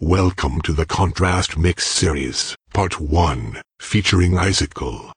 [0.00, 5.12] Welcome to the Contrast Mix series, part 1, featuring Icicle.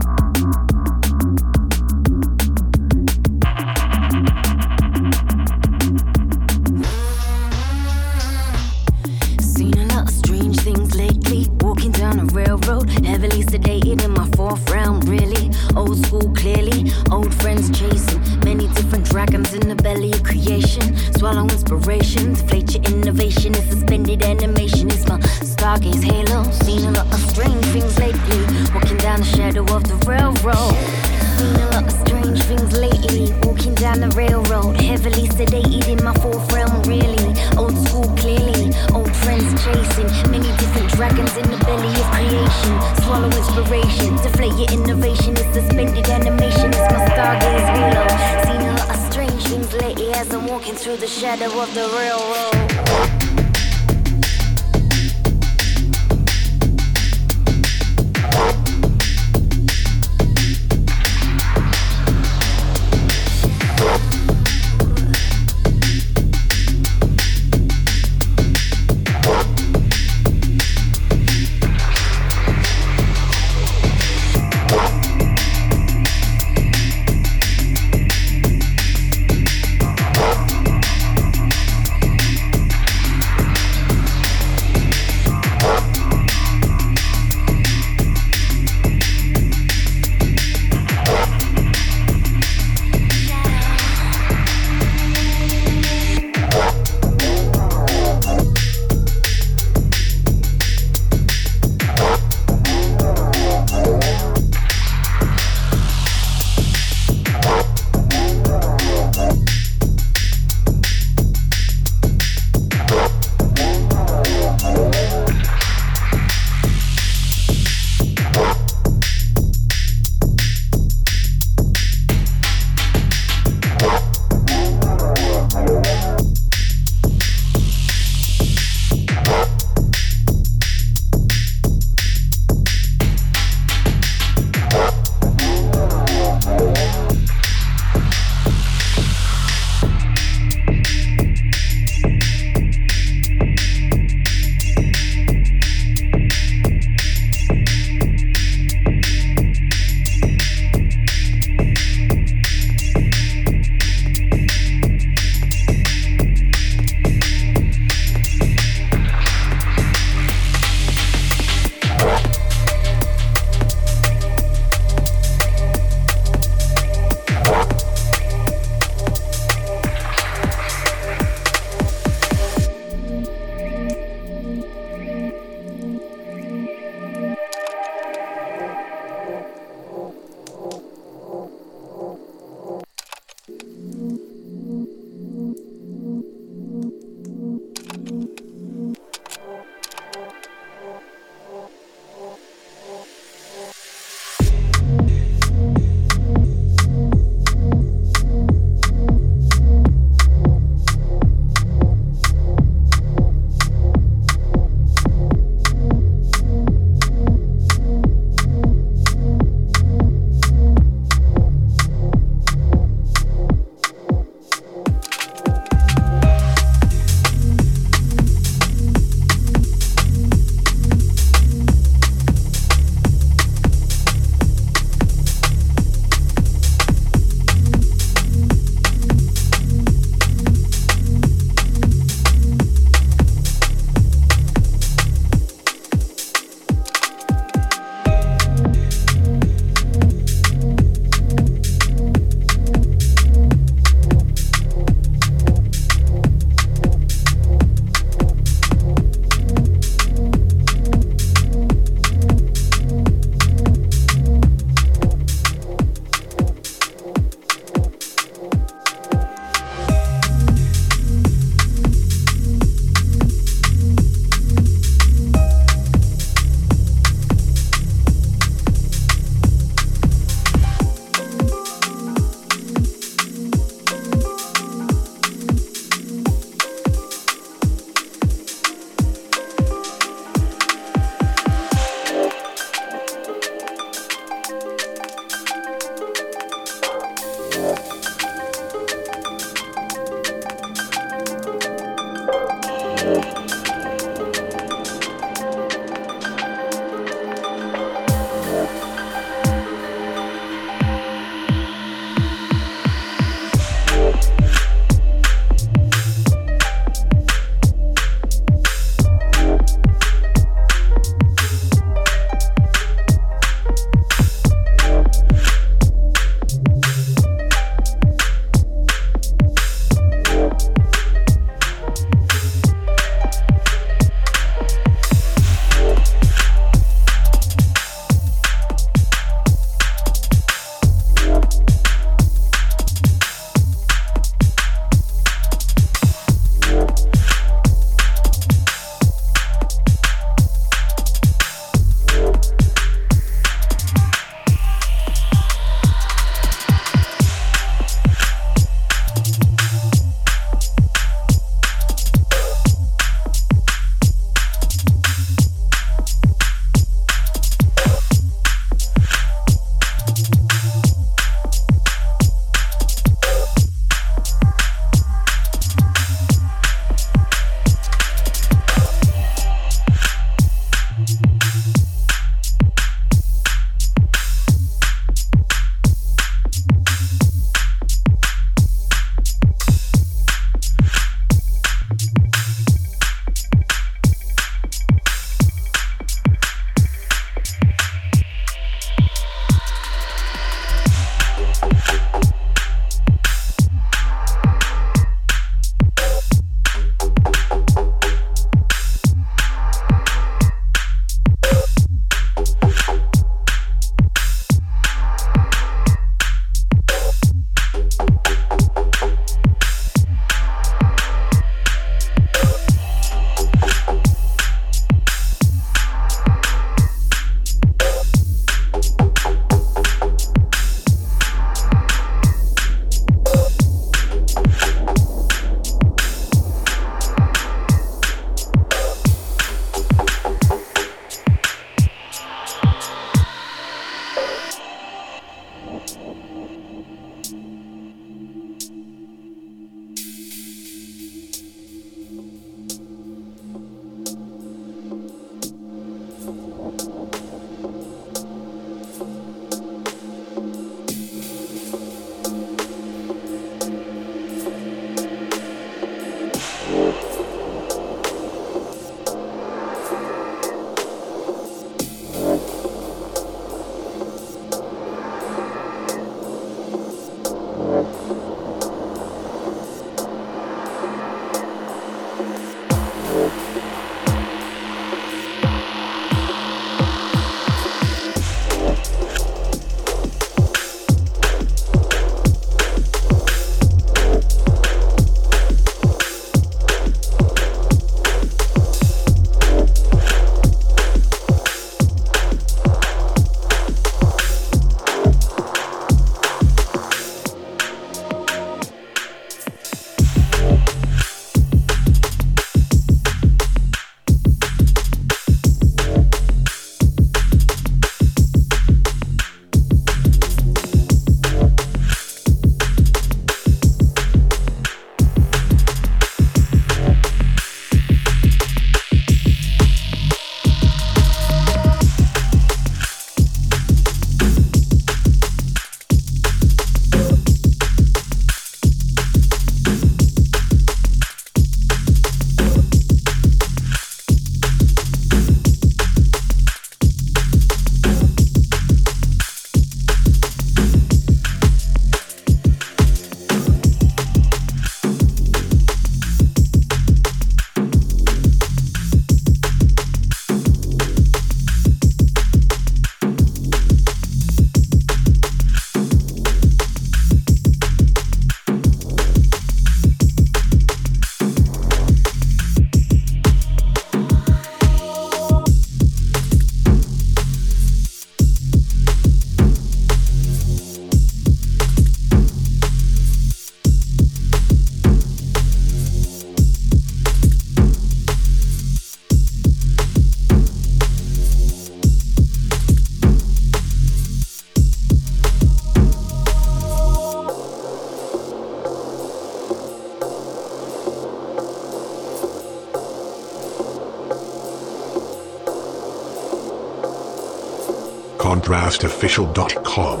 [599.11, 600.00] contrastofficial.com.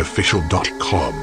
[0.00, 1.19] contrastofficial.com.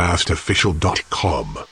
[0.00, 1.69] contrastofficial.com.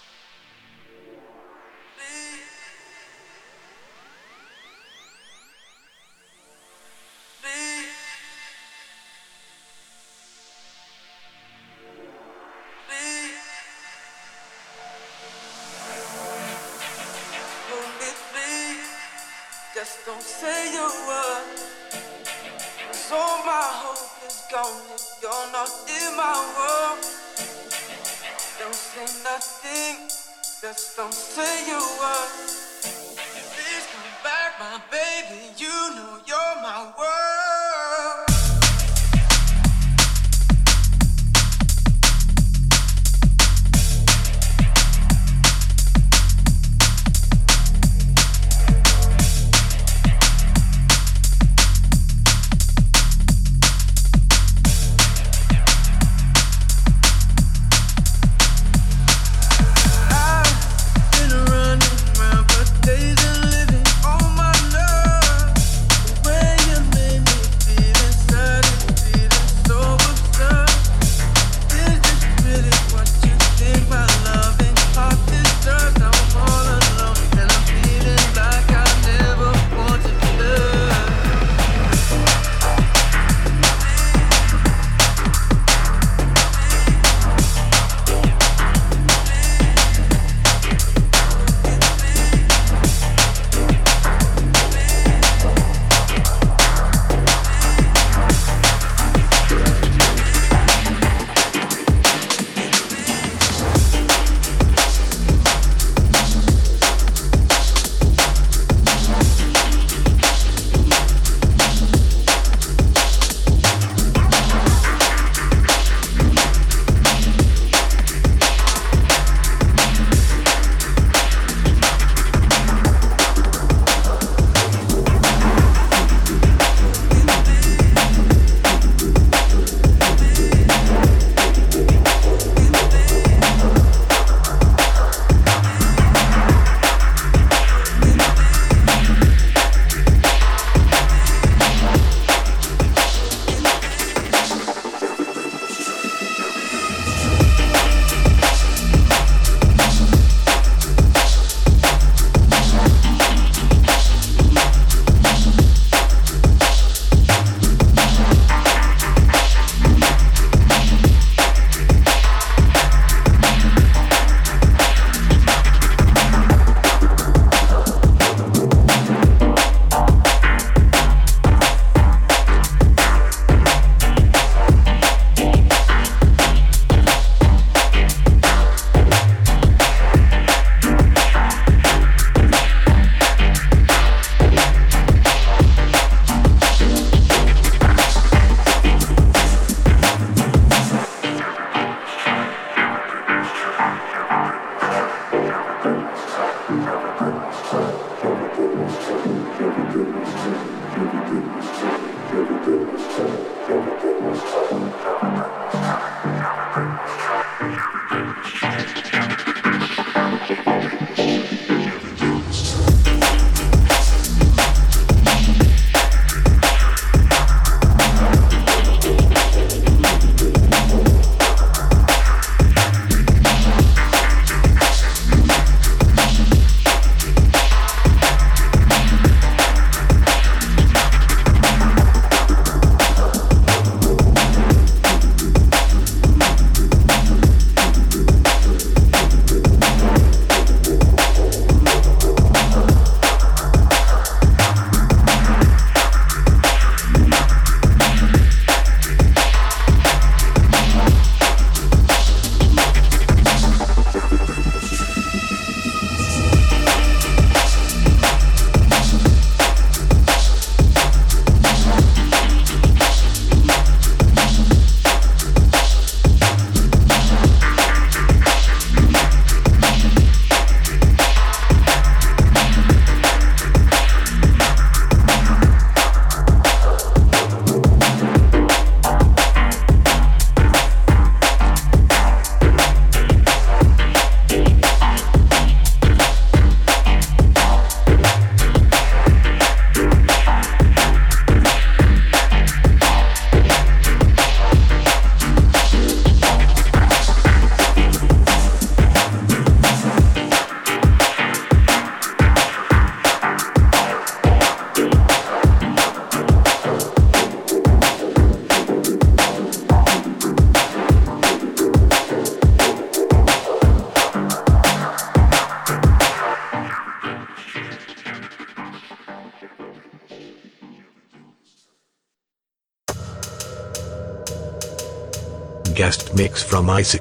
[326.88, 327.14] mix